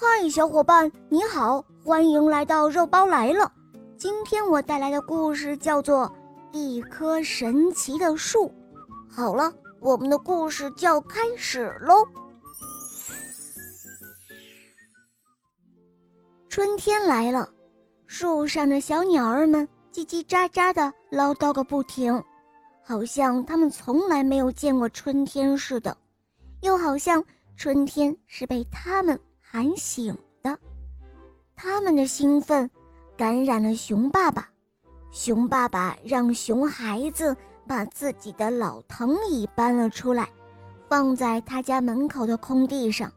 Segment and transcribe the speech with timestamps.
[0.00, 3.50] 嗨，小伙伴，你好，欢迎来到肉包来了。
[3.96, 6.06] 今天我带来的故事叫做
[6.56, 8.46] 《一棵神奇的树》。
[9.10, 12.06] 好了，我们的故事就要开始喽。
[16.48, 17.50] 春天来了，
[18.06, 22.22] 树上的小鸟儿们叽叽喳喳的唠叨个不停，
[22.84, 25.96] 好像它们从来没有见过春天似的，
[26.60, 27.24] 又好像
[27.56, 29.18] 春天是被它们。
[29.50, 30.58] 喊醒的，
[31.56, 32.70] 他们的兴奋
[33.16, 34.46] 感染了熊爸爸。
[35.10, 37.34] 熊爸爸让熊孩子
[37.66, 40.28] 把自己的老藤椅搬了出来，
[40.86, 43.10] 放在他家门口的空地上。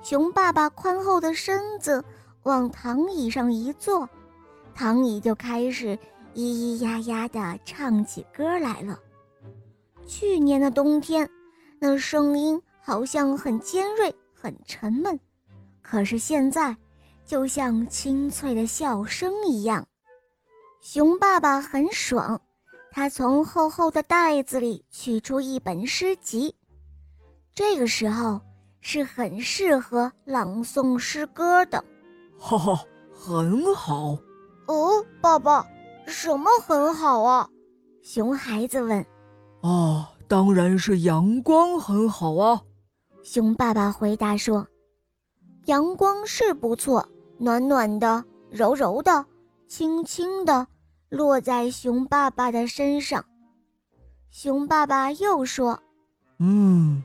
[0.00, 2.04] 熊爸爸宽厚的身子
[2.44, 4.08] 往藤椅上一坐，
[4.76, 5.98] 藤椅就开始
[6.36, 8.96] 咿咿呀呀地唱起歌来了。
[10.06, 11.28] 去年的冬天，
[11.80, 15.18] 那声音好像很尖锐、很沉闷。
[15.92, 16.74] 可是现在，
[17.22, 19.86] 就像清脆的笑声一样，
[20.80, 22.40] 熊爸爸很爽。
[22.90, 26.56] 他从厚厚的袋子里取出一本诗集，
[27.54, 28.40] 这个时候
[28.80, 31.84] 是很适合朗诵诗歌的。
[32.38, 34.16] 哈哈，很好。
[34.68, 35.62] 哦，爸爸，
[36.06, 37.46] 什么很好啊？
[38.02, 39.04] 熊孩子问。
[39.60, 42.62] 哦，当然是阳光很好啊。
[43.22, 44.66] 熊爸爸回答说。
[45.66, 49.24] 阳光是不错，暖暖的、柔柔的、
[49.68, 50.66] 轻轻的，
[51.08, 53.24] 落在熊爸爸的身上。
[54.30, 55.80] 熊爸爸又说
[56.40, 57.02] ：“嗯，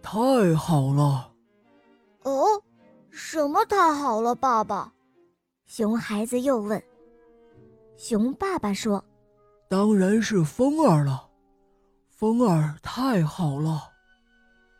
[0.00, 0.18] 太
[0.54, 1.30] 好了。”
[2.24, 2.46] 哦，
[3.10, 4.90] 什么太好了，爸爸？
[5.66, 6.82] 熊孩子又问。
[7.98, 9.04] 熊爸爸说
[9.68, 11.28] ：“当然是风儿了，
[12.08, 13.82] 风儿太好了。”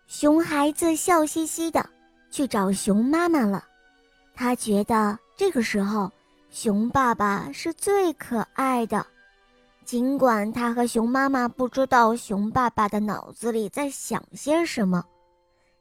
[0.06, 1.84] 熊孩子笑嘻嘻的。
[2.31, 3.65] 去找熊妈妈了，
[4.34, 6.11] 他觉得这个时候
[6.51, 9.05] 熊爸爸是最可爱的。
[9.84, 15.05] 尽管他和熊妈妈不知道熊爸爸的脑子里在想些什么，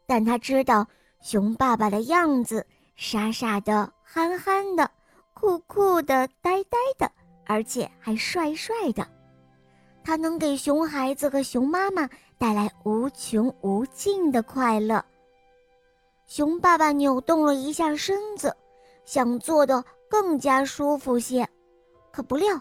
[0.06, 0.88] 但他知道
[1.22, 2.66] 熊爸爸的样子
[2.96, 4.90] 傻傻的、憨憨的、
[5.34, 7.12] 酷酷的、呆呆的，
[7.46, 9.06] 而且还帅帅的。
[10.06, 15.04] 他能给熊孩子和熊妈妈带来无穷无尽的快乐。
[16.28, 18.54] 熊爸爸扭动了一下身子，
[19.06, 21.48] 想坐得更加舒服些，
[22.12, 22.60] 可不料，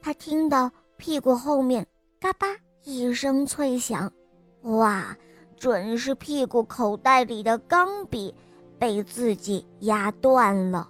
[0.00, 1.86] 他听到屁股后面
[2.18, 2.46] 嘎巴
[2.84, 4.10] 一声脆响，
[4.62, 5.14] 哇，
[5.58, 8.34] 准是屁股口袋里的钢笔
[8.78, 10.88] 被自己压断了。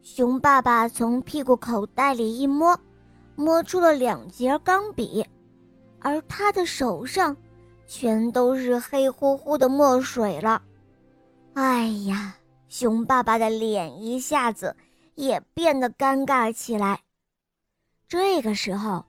[0.00, 2.78] 熊爸爸从屁股口袋里一摸，
[3.36, 5.22] 摸出了两截钢笔，
[6.00, 7.36] 而他的手上
[7.86, 10.62] 全都是黑乎乎的墨水了。
[11.54, 12.34] 哎呀，
[12.68, 14.74] 熊爸爸的脸一下子
[15.14, 17.00] 也变得尴尬起来。
[18.08, 19.04] 这个时候，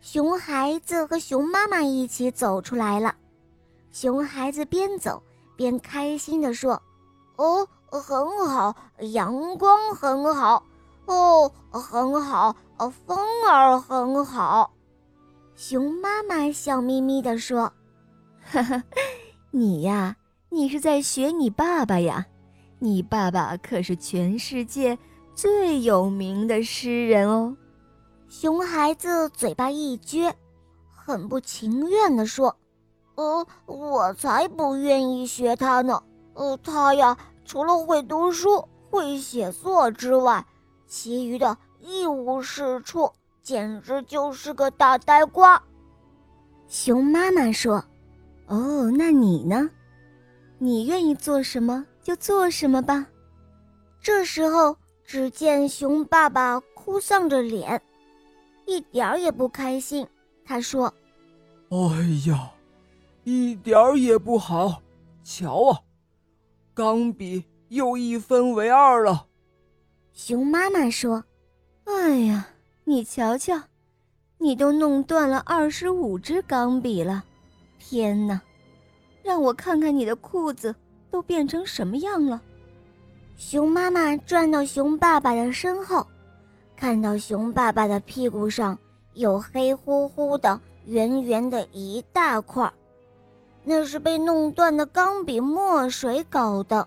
[0.00, 3.14] 熊孩子和熊妈妈一起走出来了。
[3.90, 5.22] 熊孩子边走
[5.54, 6.82] 边开心地说
[7.36, 8.74] ：“哦，很好，
[9.12, 10.64] 阳光很好，
[11.04, 12.56] 哦，很好，
[13.06, 14.72] 风儿很好。”
[15.54, 17.70] 熊妈妈笑眯眯地说
[18.42, 18.82] ：“哈哈，
[19.50, 20.16] 你呀。”
[20.52, 22.26] 你是在学你爸爸呀？
[22.78, 24.98] 你爸爸可是全世界
[25.34, 27.56] 最有名的诗人哦。
[28.28, 30.30] 熊孩子嘴巴一撅，
[30.94, 32.54] 很不情愿地说
[33.16, 36.02] ：“呃，我才不愿意学他呢。
[36.34, 40.44] 呃，他呀，除了会读书、会写作之外，
[40.86, 43.10] 其余的一无是处，
[43.42, 45.62] 简直就是个大呆瓜。”
[46.68, 47.82] 熊妈妈说
[48.48, 49.70] ：“哦，那你呢？”
[50.64, 53.04] 你愿意做什么就做什么吧。
[54.00, 57.82] 这时候，只见熊爸爸哭丧着脸，
[58.64, 60.06] 一点儿也不开心。
[60.44, 60.94] 他说
[61.70, 61.76] ：“哎
[62.28, 62.52] 呀，
[63.24, 64.80] 一点儿也不好！
[65.24, 65.80] 瞧啊，
[66.72, 69.26] 钢笔又一分为二了。”
[70.14, 71.24] 熊妈妈说
[71.86, 72.46] ：“哎呀，
[72.84, 73.60] 你瞧瞧，
[74.38, 77.24] 你都弄断了二十五支钢笔了！
[77.80, 78.40] 天哪！”
[79.22, 80.74] 让我看看你的裤子
[81.10, 82.40] 都变成什么样了。
[83.36, 86.06] 熊妈妈转到熊爸爸的身后，
[86.76, 88.78] 看到熊爸爸的屁股上
[89.14, 92.70] 有黑乎乎的、圆圆的一大块，
[93.64, 96.86] 那是被弄断的钢笔墨水搞的。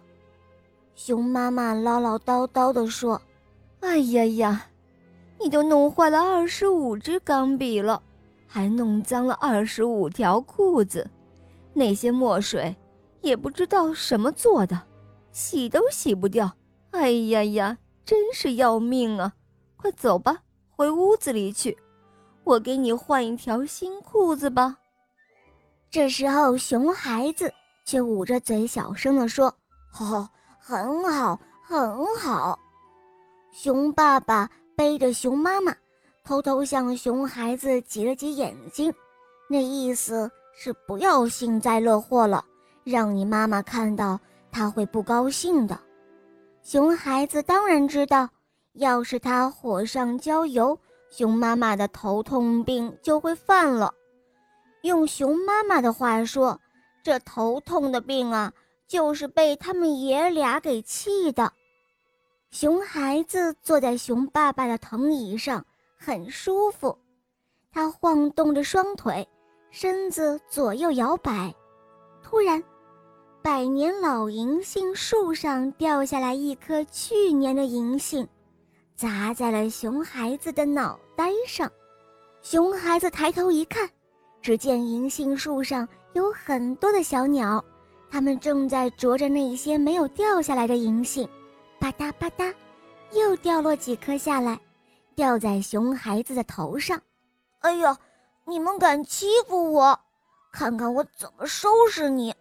[0.96, 3.22] 熊妈妈唠唠叨叨地说
[3.82, 4.66] ：“哎呀呀，
[5.40, 8.02] 你都弄坏了二十五支钢笔了，
[8.48, 11.10] 还弄脏了二十五条裤子。”
[11.76, 12.76] 那些墨水，
[13.22, 14.82] 也不知道什么做的，
[15.32, 16.52] 洗都洗不掉。
[16.92, 19.34] 哎呀呀，真是要命啊！
[19.76, 20.38] 快走吧，
[20.72, 21.78] 回屋子里去，
[22.46, 24.78] 我给你换一条新裤子吧。
[25.92, 27.54] 这时候，熊孩子
[27.86, 29.54] 却捂着嘴小声地说
[30.00, 32.58] ：“哦，很好，很好。”
[33.52, 35.76] 熊爸爸背着熊妈妈，
[36.24, 38.94] 偷偷向熊孩子挤了挤眼睛，
[39.50, 42.44] 那意思是不要幸灾乐祸了，
[42.84, 44.20] 让你妈妈看到，
[44.52, 45.80] 她会不高兴的。
[46.64, 48.28] 熊孩子当然知道，
[48.74, 50.78] 要是他火上浇油，
[51.12, 53.94] 熊妈妈的头痛病就会犯了。
[54.82, 56.60] 用熊妈妈的话说，
[57.04, 58.52] 这头痛的病啊，
[58.88, 61.52] 就是被他们爷俩给气的。
[62.50, 65.66] 熊孩子坐在熊爸爸的藤椅上，
[65.98, 66.98] 很舒服，
[67.72, 69.28] 他晃动着双腿，
[69.78, 71.54] 身子左右摇摆。
[72.24, 72.64] 突然，
[73.42, 78.26] 百年老银杏树上掉下来一颗去年的银杏，
[78.96, 81.70] 砸在了熊孩子的脑袋上。
[82.42, 83.90] 熊孩子抬头一看，
[84.42, 87.62] 只见银杏树上有很多的小鸟，
[88.10, 91.28] 它们正在啄着那些没有掉下来的银杏，
[91.80, 92.54] 吧嗒吧嗒，
[93.12, 94.58] 又掉落几颗下来，
[95.16, 96.98] 掉在熊孩子的头上。
[97.60, 97.94] 哎呦，
[98.48, 100.00] 你们敢欺负我，
[100.52, 102.34] 看看我怎么收拾你！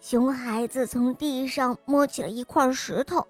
[0.00, 3.26] 熊孩子从地上摸起了一块石头，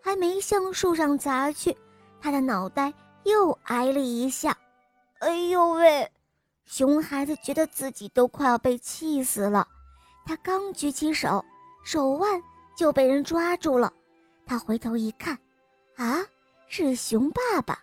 [0.00, 1.76] 还没向树上砸去，
[2.20, 2.92] 他的脑袋
[3.24, 4.56] 又挨了一下。
[5.18, 6.10] 哎呦喂！
[6.66, 9.66] 熊孩子觉得自己都快要被气死了。
[10.24, 11.44] 他刚举起手，
[11.84, 12.42] 手腕
[12.76, 13.92] 就被人抓住了。
[14.46, 15.38] 他回头一看，
[15.96, 16.24] 啊，
[16.68, 17.78] 是熊爸爸。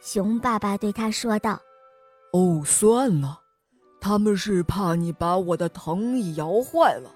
[0.00, 1.58] 熊爸爸对他说道
[2.34, 3.40] ：“哦，算了，
[4.00, 7.08] 他们是怕你把我的藤椅摇坏了。”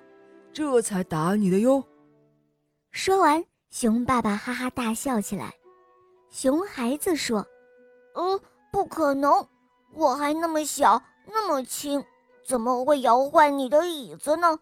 [0.55, 1.82] 这才打你的哟！
[2.93, 5.53] 说完，熊爸爸哈哈大笑起来。
[6.31, 7.44] 熊孩子说
[8.15, 9.44] ：“呃，不可能，
[9.93, 12.05] 我还那么小，那么轻，
[12.47, 14.56] 怎么会摇坏你的椅子呢？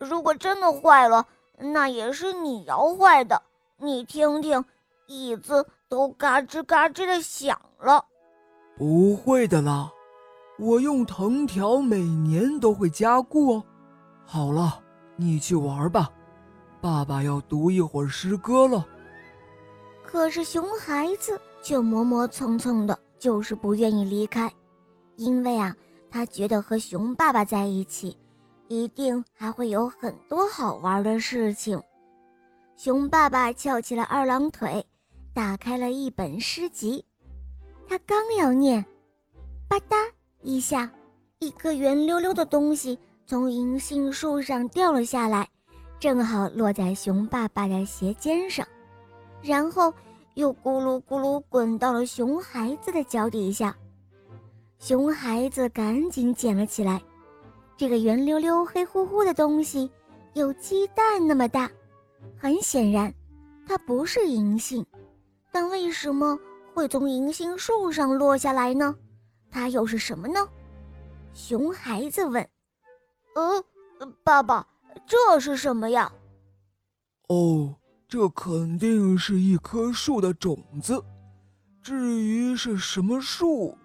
[0.00, 1.26] 如果真的坏了，
[1.58, 3.42] 那也是你摇坏的。
[3.76, 4.64] 你听听，
[5.06, 8.06] 椅子都嘎吱嘎吱的响了。”
[8.78, 9.90] 不会的啦，
[10.58, 13.64] 我用藤条每年都会加固哦。
[14.24, 14.82] 好了。
[15.20, 16.08] 你去玩吧，
[16.80, 18.86] 爸爸要读一会儿诗歌了。
[20.04, 24.48] 可是熊孩子却磨磨蹭蹭的，就是不愿意离开，
[25.16, 25.74] 因为啊，
[26.08, 28.16] 他觉得和熊爸爸在一起，
[28.68, 31.82] 一定还会有很多好玩的事情。
[32.76, 34.86] 熊爸爸翘起了二郎腿，
[35.34, 37.04] 打开了一本诗集，
[37.88, 38.86] 他刚要念，
[39.66, 39.96] 吧嗒
[40.42, 40.90] 一下，
[41.40, 42.98] 一颗圆溜溜的东西。
[43.26, 45.46] 从银杏树上掉了下来，
[46.00, 48.66] 正好落在熊爸爸的鞋尖上，
[49.42, 49.92] 然后
[50.32, 53.76] 又咕噜咕噜滚到了熊孩子的脚底下。
[54.78, 57.02] 熊孩子赶紧捡了起来，
[57.76, 59.90] 这个圆溜溜、黑乎乎的东西
[60.32, 61.70] 有鸡蛋那么大。
[62.38, 63.12] 很显然，
[63.66, 64.86] 它不是银杏，
[65.52, 66.38] 但为什么
[66.72, 68.96] 会从银杏树上落下来呢？
[69.50, 70.40] 它又是什么呢？
[71.32, 72.48] 熊孩子问。
[73.34, 73.64] 呃，
[74.24, 74.66] 爸爸，
[75.06, 76.10] 这是什么呀？
[77.28, 77.74] 哦，
[78.08, 81.02] 这肯定是一棵树的种子。
[81.82, 83.76] 至于是什么树，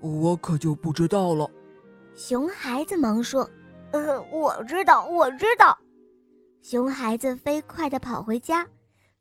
[0.00, 1.50] 我可就不知道了。
[2.14, 3.48] 熊孩子忙说
[3.92, 5.76] ：“呃，我知道，我知道。”
[6.62, 8.66] 熊孩子飞快地跑回家，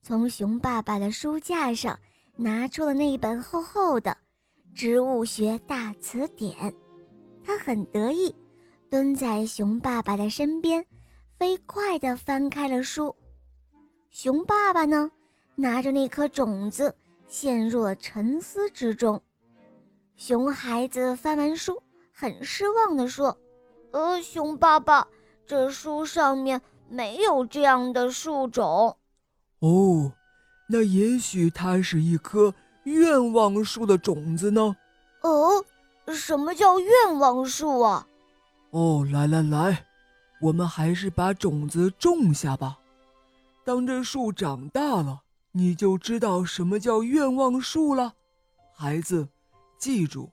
[0.01, 1.99] 从熊爸爸的书架上
[2.35, 4.11] 拿出了那一本厚厚的
[4.73, 6.55] 《植物学大词典》，
[7.43, 8.33] 他很得意。
[8.89, 10.85] 蹲在熊爸爸的身边，
[11.37, 13.15] 飞快地翻开了书。
[14.11, 15.09] 熊爸爸呢，
[15.55, 16.95] 拿着那颗种子，
[17.27, 19.19] 陷入了沉思之中。
[20.15, 23.35] 熊孩子翻完书，很失望地说
[23.91, 25.07] ：“呃，熊爸爸，
[25.45, 28.95] 这书上面没有这样的树种。”
[29.57, 30.13] 哦，
[30.69, 32.53] 那也许它是一棵
[32.83, 34.75] 愿望树的种子呢？
[35.21, 35.63] 哦，
[36.07, 38.07] 什么叫愿望树啊？
[38.71, 39.85] 哦，来来来，
[40.41, 42.77] 我们还是把种子种下吧。
[43.63, 45.21] 当这树长大了，
[45.51, 48.13] 你就知道什么叫愿望树了。
[48.75, 49.27] 孩子，
[49.77, 50.29] 记住，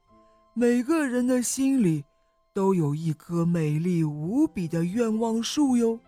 [0.55, 2.05] 每个人的心里
[2.53, 6.01] 都有一棵美丽无比的愿望树哟。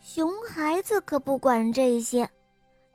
[0.00, 2.28] 熊孩子可不管这些，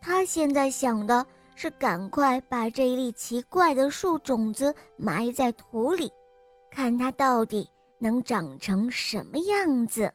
[0.02, 6.12] 他现在想的是赶快把这一粒奇怪的树种子埋在土里，
[6.70, 7.68] 看它到底。
[7.98, 10.12] 能长成什么样子？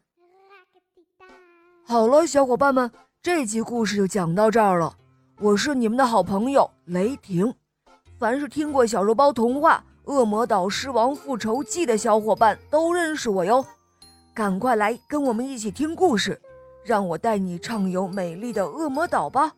[1.82, 2.88] 好了，小伙伴们，
[3.23, 4.94] 这集故事就讲到这儿了。
[5.40, 7.52] 我是你们的好朋友雷霆。
[8.18, 9.82] 凡是听过《小肉包童话》
[10.12, 13.64] 《恶魔岛狮王复仇记》的小伙伴都认识我哟。
[14.35, 16.40] 赶快来跟我们一起听故事，
[16.85, 19.54] 让我带你畅游美丽的恶魔岛吧。